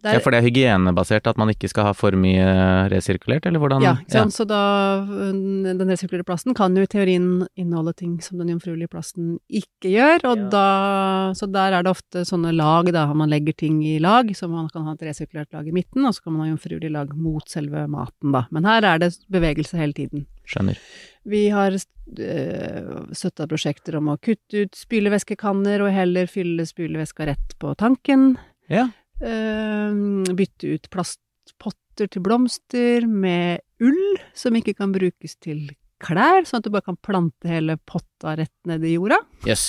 [0.02, 3.60] Der- Ja, for det er hygienebasert at man ikke skal ha for mye resirkulert, eller
[3.62, 3.82] hvordan?
[3.84, 4.34] Ja, ikke sant.
[4.34, 4.60] Så da
[5.06, 9.92] mm, Den resirkulerte plasten kan jo i teorien inneholde ting som den jomfruelige plasten ikke
[9.94, 10.48] gjør, og Ja.
[10.50, 13.06] da Så der er det ofte sånne lag, da.
[13.14, 16.12] Man legger ting i lag, så man kan ha et resirkulert lag i midten, og
[16.14, 18.46] så kan man ha jomfruelig lag mot selve maten, da.
[18.50, 20.26] Men her er det bevegelse hele tiden.
[20.46, 20.76] Skjønner.
[21.24, 27.54] Vi har øh, støtta prosjekter om å kutte ut spylevæskekanner og heller fylle spylevæska rett
[27.62, 28.36] på tanken.
[28.68, 28.88] Ja.
[29.20, 35.68] Eh, bytte ut plastpotter til blomster med ull, som ikke kan brukes til
[36.02, 39.20] klær, sånn at du bare kan plante hele potta rett ned i jorda.
[39.46, 39.68] Jøss.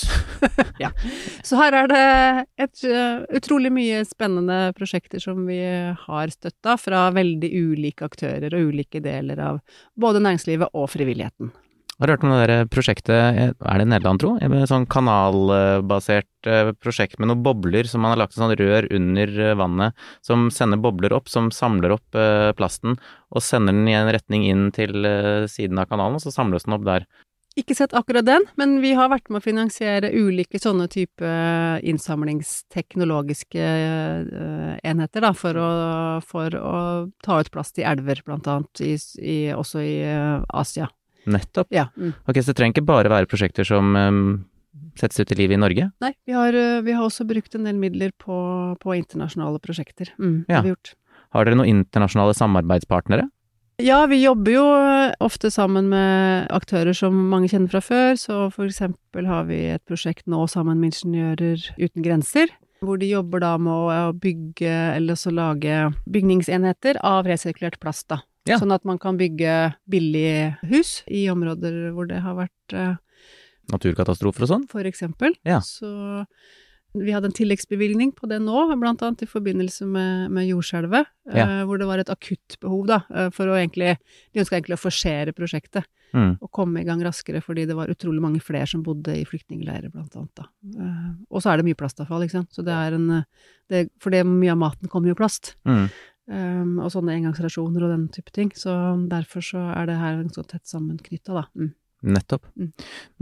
[1.47, 2.06] Så her er det
[2.65, 8.73] et eh, utrolig mye spennende prosjekter som vi har støtta fra veldig ulike aktører og
[8.73, 9.62] ulike deler av
[9.99, 11.53] både næringslivet og frivilligheten.
[11.99, 14.32] Har du hørt om det der prosjektet, er det Nederland, tro?
[14.41, 18.88] Et sånn kanalbasert eh, prosjekt med noen bobler som man har lagt et sånn rør
[18.97, 22.97] under eh, vannet, som sender bobler opp, som samler opp eh, plasten,
[23.29, 26.65] og sender den i en retning inn til eh, siden av kanalen, og så samles
[26.65, 27.06] den opp der.
[27.53, 31.34] Ikke sett akkurat den, men vi har vært med å finansiere ulike sånne type
[31.86, 35.69] innsamlingsteknologiske eh, enheter, da, for å,
[36.25, 36.82] for å
[37.21, 40.89] ta ut plast i elver, blant annet, i, i, også i eh, Asia.
[41.25, 41.67] Nettopp.
[41.73, 41.88] Ja.
[41.97, 42.13] Mm.
[42.27, 44.23] Ok, så det trenger ikke bare være prosjekter som um,
[44.99, 45.91] settes ut i livet i Norge?
[46.03, 48.36] Nei, vi har, eh, vi har også brukt en del midler på,
[48.81, 50.12] på internasjonale prosjekter.
[50.19, 50.57] Mm, Ja.
[50.62, 50.93] har vi gjort.
[51.33, 53.29] Har dere noen internasjonale samarbeidspartnere?
[53.81, 58.51] Ja, vi jobber jo eh, ofte sammen med aktører som mange kjenner fra før, så
[58.53, 63.39] for eksempel har vi et prosjekt nå sammen med Ingeniører uten grenser, hvor de jobber
[63.41, 68.19] da med å bygge, eller så lage bygningsenheter av resirkulert plast, da.
[68.49, 68.58] Ja.
[68.60, 72.95] Sånn at man kan bygge billige hus i områder hvor det har vært eh,
[73.71, 74.65] Naturkatastrofer og sånn?
[74.67, 75.32] for eksempel.
[75.47, 75.62] Ja.
[75.63, 76.25] Så
[76.93, 81.45] vi hadde en tilleggsbevilgning på det nå, blant annet i forbindelse med, med jordskjelvet, Ja.
[81.47, 83.95] eh, hvor det var et akutt behov, da, eh, for å egentlig
[84.34, 86.38] De ønska egentlig å forsere prosjektet Mm.
[86.43, 89.89] og komme i gang raskere, fordi det var utrolig mange flere som bodde i flyktningleirer,
[89.91, 90.43] blant annet, da.
[90.77, 93.23] Eh, og så er det mye plastavfall, ikke sant, så det er en eh,
[93.67, 95.56] det, For det, mye av maten kommer jo plast.
[95.65, 95.89] Mm.
[96.31, 98.51] Um, og sånne engangsrasjoner og den type ting.
[98.55, 98.71] Så
[99.12, 101.47] derfor så er det her så tett sammenknytta, da.
[101.59, 101.73] Mm.
[102.03, 102.45] Nettopp.
[102.59, 102.71] Mm.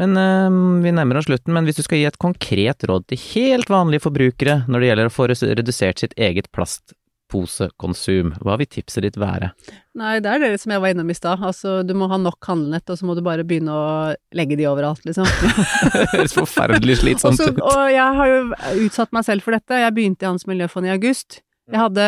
[0.01, 3.21] Men um, vi nærmer oss slutten, men hvis du skal gi et konkret råd til
[3.35, 8.33] helt vanlige forbrukere når det gjelder å få redusert sitt eget plastposekonsum.
[8.41, 9.51] Hva vil tipset ditt være?
[9.97, 11.45] Nei, det er det som jeg var innom i stad.
[11.45, 13.91] Altså, du må ha nok handlenett, og så må du bare begynne å
[14.37, 15.29] legge de overalt, liksom.
[15.93, 17.61] Det høres forferdelig slitsomt ut.
[17.61, 18.41] og jeg har jo
[18.87, 19.85] utsatt meg selv for dette.
[19.85, 21.43] Jeg begynte i Hans Miljøfond i august.
[21.69, 22.07] Jeg hadde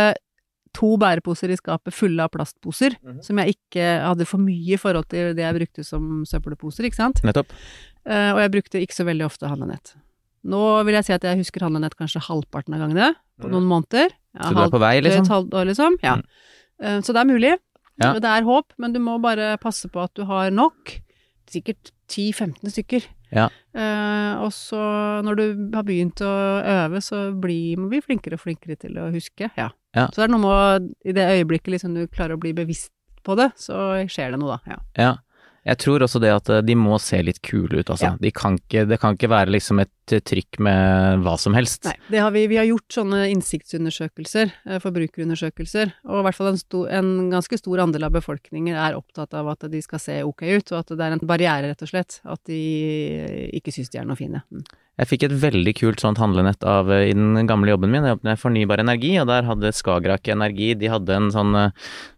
[0.73, 3.21] to bæreposer i skapet fulle av plastposer, Mhm.
[3.23, 6.95] som jeg ikke hadde for mye i forhold til det jeg brukte som søppelposer, ikke
[6.95, 7.21] sant.
[7.23, 7.51] Nettopp.
[8.05, 9.93] Uh, og jeg brukte ikke så veldig ofte handlenett.
[10.45, 14.09] Nå vil jeg si at jeg husker handlenett kanskje halvparten av gangene, på noen måneder.
[14.35, 15.27] Ja, Så du er på vei, et liksom?
[15.29, 15.95] halvt år, liksom.
[16.03, 16.15] Ja.
[16.15, 16.23] Mm.
[16.83, 17.57] Uh, Så det er mulig.
[18.01, 18.13] Ja.
[18.19, 20.99] Det er håp, men du må bare passe på at du har nok.
[21.51, 23.07] Sikkert 10-15 stykker.
[23.33, 23.47] Ja.
[23.73, 24.79] Uh, og så,
[25.25, 29.09] når du har begynt å øve, så blir må vi flinkere og flinkere til å
[29.13, 29.49] huske.
[29.57, 29.71] Ja.
[29.93, 30.07] Ja.
[30.09, 32.93] Så det er noe med å, i det øyeblikket liksom du klarer å bli bevisst
[33.23, 34.73] på det, så skjer det noe, da.
[34.73, 34.79] Ja.
[34.99, 35.11] Ja.
[35.63, 38.13] Jeg tror også det at eh, de må se litt kule ut, altså.
[38.13, 38.17] Ja.
[38.19, 41.87] De kan ikke, det kan ikke være liksom et eh, trykk med hva som helst.
[41.87, 46.51] Nei, det har vi, vi har gjort sånne innsiktsundersøkelser, eh, forbrukerundersøkelser, og i hvert fall
[46.51, 50.19] en, sto, en ganske stor andel av befolkningen er opptatt av at de skal se
[50.27, 52.59] ok ut, og at det er en barriere, rett og slett, at de
[53.55, 54.43] ikke syns de er noe fine.
[54.51, 54.65] Mm.
[54.93, 58.05] Jeg fikk et veldig kult sånt handlenett av eh, i den gamle jobben min.
[58.05, 61.71] Jeg jobbet med fornybar energi, og der hadde Skagerrak Energi De hadde en sånn eh,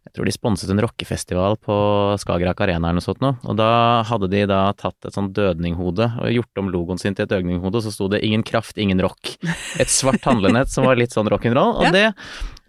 [0.09, 1.77] Jeg tror de sponset en rockefestival på
[2.19, 3.37] Skagerrak Arena eller noe sånt noe.
[3.47, 3.69] Og da
[4.09, 7.79] hadde de da tatt et sånt dødninghode og gjort om logoen sin til et dødninghode,
[7.79, 9.37] og så sto det 'Ingen kraft, ingen rock'.
[9.79, 11.79] Et svart handlenett som var litt sånn rock'n'roll.
[11.79, 12.11] Og det,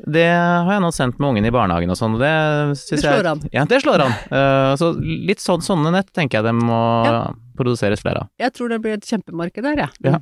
[0.05, 2.33] det har jeg nå sendt med ungen i barnehagen og sånn, og det
[2.77, 3.41] syns Det jeg slår an.
[3.55, 4.17] Ja, det slår an.
[4.29, 7.21] Uh, så litt sånn, sånne nett tenker jeg det må Ja.
[7.57, 8.29] produseres flere av.
[8.39, 9.89] Jeg tror det blir et kjempemarked der, jeg.
[10.05, 10.19] Ja.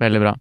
[0.00, 0.32] Veldig bra.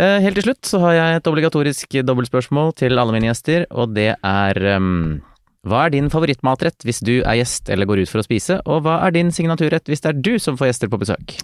[0.00, 3.92] Uh, Helt til slutt så har jeg et obligatorisk dobbeltspørsmål til alle mine gjester, og
[3.92, 5.20] det er um,
[5.68, 8.86] Hva er din favorittmatrett hvis du er gjest eller går ut for å spise, og
[8.86, 11.36] hva er din signaturrett hvis det er du som får gjester på besøk?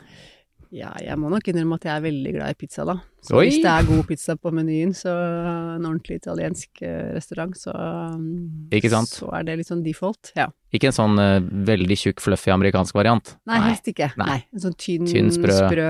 [0.74, 2.96] Ja, jeg må nok innrømme at jeg er veldig glad i pizza, da.
[3.22, 3.46] Så Oi!
[3.46, 8.72] hvis det er god pizza på menyen, så en ordentlig italiensk eh, restaurant, så mm,
[8.76, 9.10] Ikke sant?
[9.10, 10.48] Så er det litt sånn default, ja.
[10.74, 11.38] Ikke en sånn uh,
[11.70, 13.36] veldig tjukk, fluffy amerikansk variant?
[13.48, 14.10] Nei, helst ikke.
[14.20, 14.28] Nei.
[14.32, 14.40] Nei.
[14.54, 15.88] En sånn tynn, Tynn, sprø.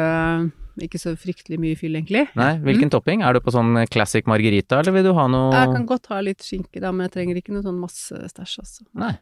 [0.84, 2.26] Ikke så fryktelig mye fyll, egentlig.
[2.36, 3.22] Nei, hvilken topping?
[3.24, 6.20] Er du på sånn classic margarita, eller vil du ha noe Jeg kan godt ha
[6.24, 8.86] litt skinke, da, men jeg trenger ikke noe sånn masse stæsj, altså.
[9.00, 9.14] Nei.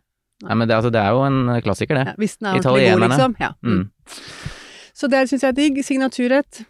[0.43, 2.11] Nei, men det, altså, det er jo en klassiker, det.
[2.11, 3.37] Ja, hvis den er ordentlig god, liksom.
[3.41, 3.51] Ja.
[3.63, 3.85] Mm.
[4.95, 5.81] Så det syns jeg er digg.
[5.85, 6.63] Signaturrett.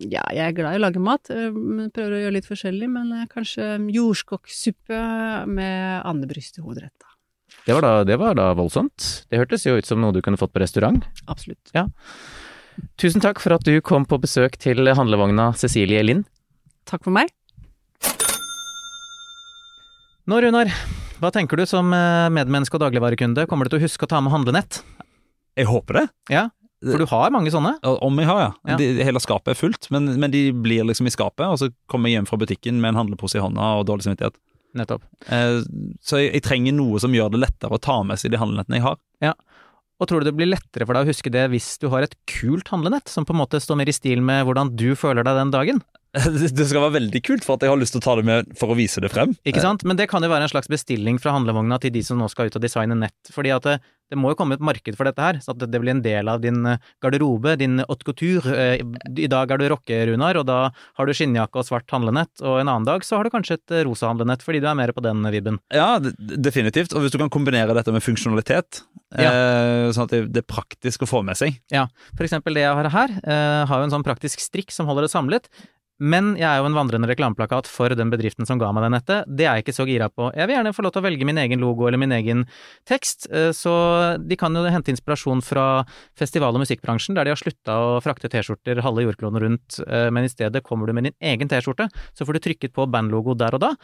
[0.00, 1.30] Ja, jeg er glad i å lage mat.
[1.32, 1.54] øh,
[1.94, 5.00] Prøver å gjøre litt forskjellig, men øh, kanskje jordskokksuppe
[5.50, 7.08] med andebryst i hovedrett, da.
[7.66, 9.26] Det, var da, det var da voldsomt.
[9.30, 11.02] Det hørtes jo ut som noe du kunne fått på restaurant.
[11.28, 11.72] Absolutt.
[13.00, 16.28] Tusen takk for at du kom på besøk til handlevogna Cecilie Lind.
[16.88, 17.32] Takk for meg.
[20.30, 20.70] Nå, Runar,
[21.20, 23.48] hva tenker du som eh, medmenneske og dagligvarekunde?
[23.50, 24.80] Kommer du til å huske å ta med handlenett?
[25.58, 26.06] Jeg håper det.
[26.32, 26.46] Ja,
[26.80, 27.74] for du har mange sånne.
[27.84, 28.52] Om jeg har, ja.
[28.72, 28.76] Ja.
[28.80, 32.08] De, hele skapet er fullt, men, men de blir liksom i skapet, og så kommer
[32.08, 34.38] jeg hjem fra butikken med en handlepose i hånda og dårlig samvittighet.
[34.80, 35.04] Nettopp.
[35.28, 35.60] Eh,
[36.06, 38.78] så jeg, jeg trenger noe som gjør det lettere å ta med seg de handlenettene
[38.78, 39.00] jeg har.
[39.24, 39.34] Ja.
[40.00, 42.16] Og tror du det blir lettere for deg å huske det hvis du har et
[42.30, 45.36] kult handlenett, som på en måte står mer i stil med hvordan du føler deg
[45.42, 45.82] den dagen?
[46.58, 48.50] Det skal være veldig kult for at jeg har lyst til å ta det med
[48.58, 49.36] for å vise det frem.
[49.46, 49.84] Ikke sant?
[49.86, 52.50] Men det kan jo være en slags bestilling fra handlevogna til de som nå skal
[52.50, 53.30] ut og designe nett.
[53.30, 53.76] Fordi at det,
[54.10, 56.30] det må jo komme et marked for dette her, så at det, blir en del
[56.32, 58.50] av din eh, garderobe, din haute couture.
[58.50, 58.82] Eh,
[59.22, 62.58] I dag er du rocke, Runar, og da har du skinnjakke og svart handlenett, og
[62.58, 64.94] en annen dag så har du kanskje et eh, rosa handlenett, fordi du er mer
[64.96, 65.60] på den vibben.
[65.74, 66.96] Ja, definitivt.
[66.96, 68.82] Og hvis du kan kombinere dette med funksjonalitet,
[69.18, 69.30] ja.
[69.94, 71.56] sånn at det, er praktisk å få med seg.
[71.74, 74.90] Ja, For eksempel det jeg har her, eh, har jo en sånn praktisk strikk som
[74.90, 75.50] holder det samlet.
[76.00, 79.28] Men jeg er jo en vandrende reklameplakat for den bedriften som ga meg det nettet.
[79.28, 80.30] Det er jeg ikke så gira på.
[80.32, 82.46] Jeg vil gjerne få lov til å velge min egen logo eller min egen
[82.88, 83.74] tekst, eh, så
[84.16, 85.84] de kan jo hente inspirasjon fra
[86.16, 90.24] festival- og musikkbransjen, der de har slutta å frakte T-skjorter halve jordkloden rundt, eh, men
[90.24, 93.54] i stedet kommer du med din egen T-skjorte, så får du trykket på bandlogo der
[93.54, 93.74] og da,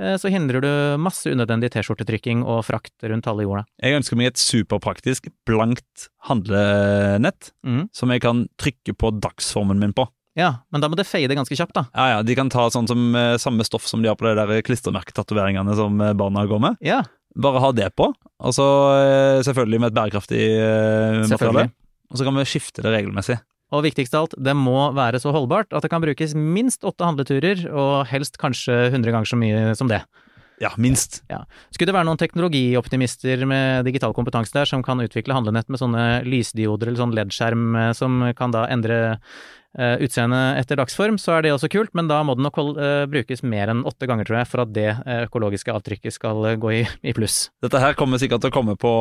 [0.00, 3.66] eh, så hindrer du masse unødvendig T-skjortetrykking og frakt rundt halve jorda.
[3.82, 7.90] Jeg ønsker meg et superpraktisk, blankt handlenett mm.
[7.92, 10.08] som jeg kan trykke på dagsformen min på.
[10.36, 11.86] Ja, men da må det fade ganske kjapt, da.
[11.96, 14.34] Ja, ja, De kan ta sånn som eh, samme stoff som de har på de
[14.36, 16.82] der klistremerketatoveringene som eh, barna går med.
[16.84, 17.02] Ja,
[17.36, 18.64] Bare ha det på, og så
[18.96, 20.44] eh, selvfølgelig med et bærekraftig
[21.28, 21.66] materiale.
[22.08, 23.36] Og så kan vi skifte det regelmessig.
[23.74, 27.04] Og viktigst av alt, det må være så holdbart at det kan brukes minst åtte
[27.04, 30.00] handleturer, og helst kanskje 100 ganger så mye som det.
[30.62, 31.20] Ja, minst.
[31.74, 36.06] Skulle det være noen teknologioptimister med digital kompetanse der som kan utvikle handlenett med sånne
[36.24, 38.98] lysdioder eller sånn LED-skjerm eh, som kan da endre
[39.76, 43.04] uh, utseendet etter dagsform, så er det også kult, men da må den nok eh,
[43.12, 44.88] brukes mer enn åtte ganger, tror jeg, for at det
[45.26, 47.50] økologiske avtrykket skal gå i, i pluss.
[47.60, 48.92] Dette her kommer sikkert til å komme på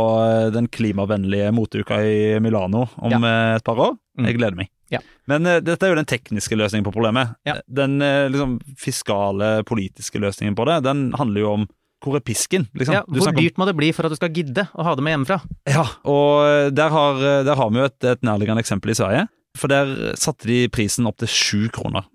[0.56, 3.56] den klimavennlige moteuka i Milano om Ja.
[3.56, 3.96] et par år.
[4.20, 4.28] Mm.
[4.28, 4.75] Jeg gleder meg.
[4.94, 5.02] Ja.
[5.30, 7.36] Men uh, dette er jo den tekniske løsningen på problemet.
[7.48, 7.58] Ja.
[7.66, 11.68] Den uh, liksom, fiskale, politiske løsningen på det, den handler jo om
[12.06, 12.68] hvor er pisken?
[12.78, 12.94] Liksom?
[12.94, 15.16] Ja, hvor dyrt må det bli for at du skal gidde å ha det med
[15.16, 15.40] hjemmefra?
[15.72, 19.24] Ja, og eh, der har, der har vi jo et, et nærliggende eksempel i Sverige.
[19.58, 22.06] For der satte de prisen opp til sju kroner.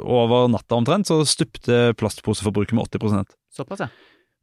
[0.00, 3.90] Over natta omtrent så stupte plastposeforbruket med 80% Såpass, ja.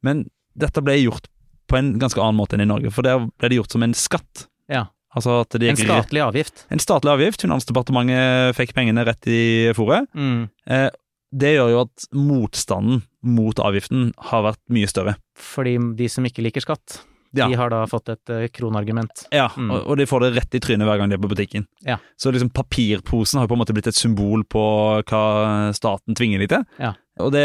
[0.06, 0.26] Men
[0.58, 1.26] dette ble gjort
[1.68, 3.96] på en ganske annen måte enn i Norge, for der ble det gjort som en
[3.96, 4.46] skatt.
[4.72, 4.86] Ja.
[5.14, 6.64] Altså at det En gikk statlig avgift.
[6.72, 7.42] en statlig avgift.
[7.44, 10.06] Finansdepartementet fikk pengene rett i fòret.
[10.16, 10.48] Mm.
[10.66, 10.88] Eh,
[11.32, 15.16] det gjør jo at motstanden mot avgiften har vært mye større.
[15.38, 17.00] Fordi de som ikke liker skatt,
[17.34, 17.46] Ja.
[17.48, 19.26] de har da fått et eh, kronargument.
[19.32, 19.70] Ja, Mm.
[19.70, 21.66] og, og de får det rett i trynet hver gang de er på butikken.
[21.86, 21.96] Ja.
[22.20, 26.46] Så liksom papirposen har på en måte blitt et symbol på hva staten tvinger de
[26.48, 26.64] til.
[26.78, 26.92] Ja.
[27.20, 27.40] Og det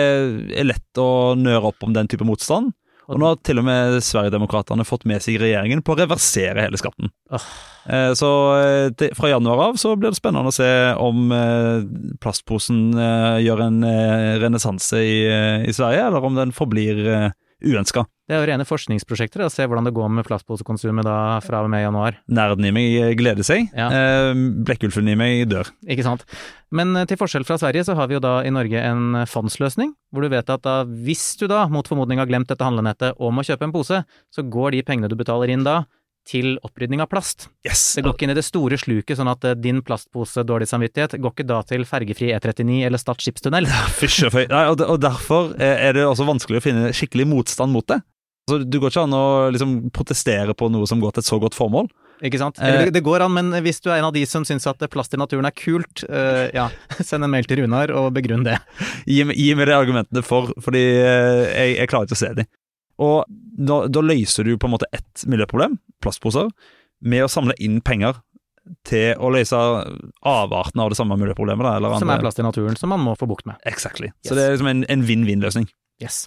[0.58, 2.73] er lett å nøre opp om den type motstand.
[3.08, 6.80] Og nå har til og med Sverigedemokraterna fått med seg regjeringen på å reversere hele
[6.80, 7.12] skatten.
[7.88, 10.67] Eh, Så eh, fra januar av så blir det spennende å se
[11.00, 11.88] om eh,
[12.24, 12.91] plastposen
[13.43, 13.80] gjør en
[14.43, 15.17] renessanse i,
[15.67, 17.32] i Sverige, eller om den forblir
[17.63, 18.04] uønska.
[18.28, 21.70] Det er jo rene forskningsprosjekter, å se hvordan det går med plastposekonsumet da fra og
[21.72, 22.18] med januar.
[22.28, 23.70] Nerden i meg gleder seg.
[23.72, 23.88] Ja.
[23.88, 24.32] Eh,
[24.68, 25.70] Blekkulfen i meg dør.
[25.88, 26.26] Ikke sant?
[26.76, 29.30] Men eh, til forskjell fra Sverige, så har vi jo da i Norge en eh,
[29.32, 33.16] fondsløsning, hvor du vet at da, hvis du da mot formodning har glemt dette handlenettet
[33.16, 35.86] og må kjøpe en pose, så går de pengene du betaler inn da,
[36.28, 37.48] til opprydning av plast.
[37.63, 37.94] Yes!
[37.96, 41.32] Det går ikke inn i det store sluket, sånn at din plastpose dårlig samvittighet går
[41.32, 43.72] ikke da til fergefri E39 eller Stad skipstunnel.
[44.04, 48.02] Fysj og derfor er det også vanskelig å finne skikkelig motstand mot det.
[48.48, 51.40] Altså, du går ikke an å liksom, protestere på noe som går til et så
[51.42, 51.90] godt formål.
[52.26, 52.58] Ikke sant?
[52.62, 52.70] Eh.
[52.70, 54.82] Eller det, det går an, men hvis du er en av de som syns at
[54.94, 56.70] plast i naturen er kult, uh, ja,
[57.10, 58.56] send en mail til Runar og begrunn det.
[59.10, 62.48] Gi, gi meg de argumentene for, fordi uh, jeg, jeg klarer ikke å se de.
[63.04, 63.18] Og
[63.68, 66.48] da, da løser du på en måte ett miljøproblem, plastposer,
[67.06, 68.18] med å samle inn penger
[68.88, 69.60] til å løse
[70.28, 71.68] avarten av det samme miljøproblemet.
[71.68, 73.60] Da, eller Som er plast i naturen, som man må få bukt med.
[73.70, 74.10] Exactly.
[74.10, 74.32] Yes.
[74.32, 75.70] Så det er liksom en, en vinn-vinn-løsning.
[76.04, 76.26] Yes.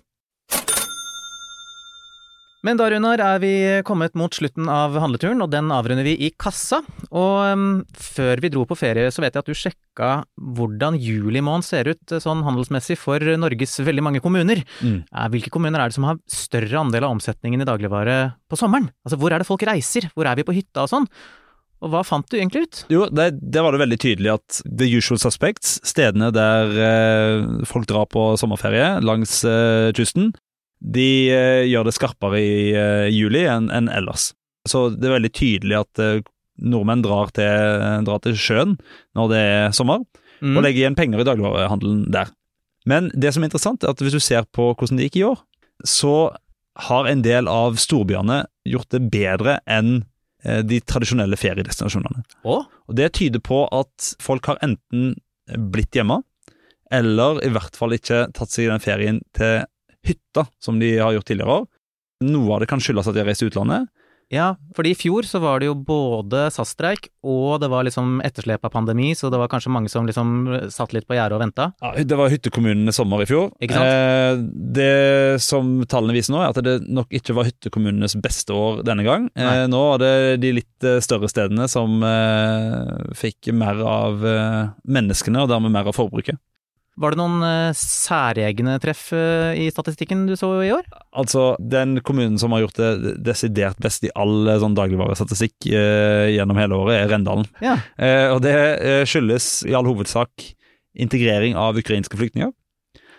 [2.66, 3.52] Men da, Runar, er vi
[3.88, 6.82] kommet mot slutten av handleturen, og den avrunder vi i kassa.
[7.08, 7.62] Og um,
[7.96, 11.88] før vi dro på ferie, så vet jeg at du sjekka hvordan juli måned ser
[11.88, 14.60] ut eh, sånn handelsmessig for Norges veldig mange kommuner.
[14.84, 15.00] Mm.
[15.08, 18.18] Eh, Hvilke kommuner er det som har større andel av omsetningen i dagligvare
[18.50, 18.90] på sommeren?
[19.08, 20.10] Altså, hvor er det folk reiser?
[20.12, 21.08] Hvor er vi på hytta og sånn?
[21.80, 22.82] Og hva fant du egentlig ut?
[22.92, 27.88] Jo, det, det, var det veldig tydelig at the usual suspects, stedene der eh, folk
[27.88, 30.34] drar på sommerferie langs eh, kysten,
[30.80, 34.30] de eh, gjør det skarpere i eh, juli enn en ellers.
[34.68, 36.22] Så det er veldig tydelig at eh,
[36.60, 38.76] nordmenn drar til, drar til sjøen
[39.16, 40.04] når det er sommer,
[40.40, 40.54] Mm.
[40.56, 42.30] og legger igjen penger i dagligvarehandelen der.
[42.88, 45.24] Men det som er interessant, er at hvis du ser på hvordan det gikk i
[45.26, 45.42] år,
[45.84, 46.12] så
[46.88, 49.98] har en del av storbyene gjort det bedre enn
[50.40, 52.24] de tradisjonelle feriedestinasjonene.
[52.48, 52.64] Oh.
[52.88, 55.12] Og Det tyder på at folk har enten
[55.74, 56.22] blitt hjemme,
[56.90, 59.66] eller i hvert fall ikke tatt seg den ferien til
[60.06, 61.66] hytta, som de har gjort tidligere år.
[62.24, 63.88] Noe av det kan skyldes at de har reist til utlandet.
[64.30, 68.62] Ja, fordi i fjor så var det jo både SAS-streik, og det var liksom etterslep
[68.62, 71.66] av pandemi, så det var kanskje mange som liksom satt litt på gjerdet og venta.
[71.82, 73.48] Ja, det var hyttekommunene sommer i fjor.
[73.58, 73.90] Ikke sant?
[73.90, 74.44] Eh,
[74.78, 79.02] det som tallene viser nå, er at det nok ikke var hyttekommunenes beste år denne
[79.08, 79.26] gang.
[79.34, 80.12] Eh, nå var det
[80.44, 85.90] de litt eh, større stedene som eh, fikk mer av eh, menneskene, og dermed mer
[85.90, 86.38] av forbruket.
[87.00, 90.84] Var det noen eh, særegne treff eh, i statistikken du så i år?
[91.16, 96.28] Altså, den kommunen som har gjort det desidert best i all eh, sånn dagligvarestatistikk eh,
[96.36, 97.48] gjennom hele året, er Rendalen.
[97.64, 97.78] Ja.
[97.96, 98.54] Eh, og det
[99.08, 100.50] skyldes i all hovedsak
[101.00, 102.52] integrering av ukrainske flyktninger.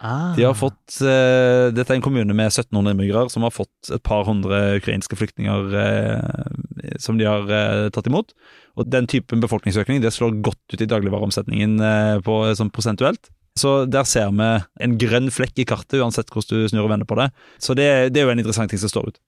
[0.02, 0.34] Ah.
[0.36, 4.02] De har fått, eh, Dette er en kommune med 1700 innbyggere som har fått et
[4.02, 8.34] par hundre ukrainske flyktninger eh, som de har eh, tatt imot.
[8.78, 11.78] Og Den typen befolkningsøkning det slår godt ut i dagligvareomsetningen
[12.26, 13.30] på, sånn prosentuelt.
[13.60, 14.48] Så der ser vi
[14.86, 17.32] en grønn flekk i kartet, uansett hvordan du snur og vender på det.
[17.60, 19.22] Så det, det er jo en interessant ting som står ut.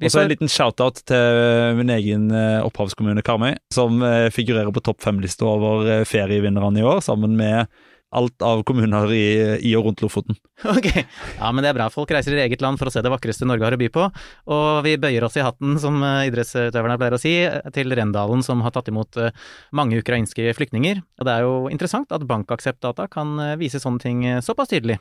[0.00, 4.82] Og så en liten shout-out til min egen eh, opphavskommune Karmøy, som eh, figurerer på
[4.84, 7.68] topp fem-lista over eh, ferievinnerne i år, sammen med
[8.10, 9.24] alt av kommuner i,
[9.66, 10.38] i og rundt Lofoten.
[10.70, 11.88] Ok, ja men det er bra.
[11.92, 14.06] Folk reiser i eget land for å se det vakreste Norge har å by på.
[14.52, 17.34] Og vi bøyer oss i hatten, som eh, idrettsutøverne pleier å si,
[17.76, 19.34] til Rendalen som har tatt imot eh,
[19.76, 21.02] mange ukrainske flyktninger.
[21.20, 25.00] Og det er jo interessant at bankakseptdata kan eh, vise sånne ting eh, såpass tydelig.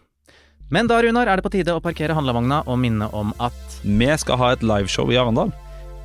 [0.70, 4.12] Men da, Runar, er det på tide å parkere handlevogna og minne om at Vi
[4.22, 5.54] skal ha et liveshow i Arendal.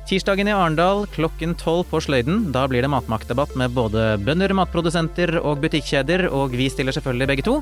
[0.05, 2.51] Tirsdagen i Arendal klokken tolv på Sløyden.
[2.53, 7.45] Da blir det matmaktdebatt med både bønder, matprodusenter og butikkjeder, og vi stiller selvfølgelig begge
[7.47, 7.55] to.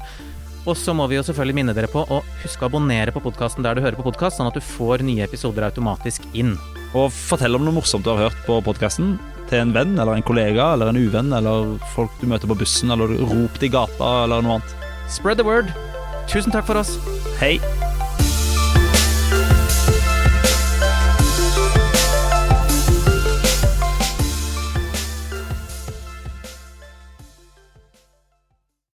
[0.67, 3.63] Og så må vi jo selvfølgelig minne dere på å huske å abonnere på podkasten
[3.63, 6.57] der du hører på podkast, sånn at du får nye episoder automatisk inn.
[6.91, 9.15] Og fortell om noe morsomt du har hørt på podkasten.
[9.49, 12.89] til en venn eller en kollega eller en uvenn eller folk du møter på bussen,
[12.89, 14.75] eller rop det i gata eller noe annet.
[15.11, 15.69] Spread the word.
[16.31, 16.97] Tusen takk for oss.
[17.39, 17.59] Hei!